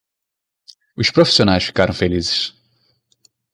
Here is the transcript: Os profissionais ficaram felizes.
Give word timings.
Os 0.97 1.11
profissionais 1.11 1.63
ficaram 1.65 1.93
felizes. 1.93 2.55